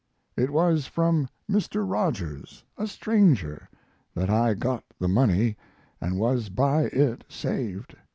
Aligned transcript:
It 0.35 0.49
was 0.49 0.87
from 0.87 1.29
Mr. 1.47 1.87
Rogers, 1.87 2.63
a 2.75 2.87
stranger, 2.87 3.69
that 4.15 4.31
I 4.31 4.55
got 4.55 4.83
the 4.97 5.07
money 5.07 5.57
and 6.01 6.17
was 6.17 6.49
by 6.49 6.85
it 6.85 7.23
saved. 7.29 7.95